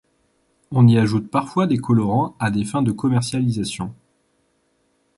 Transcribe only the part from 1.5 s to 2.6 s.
des colorants à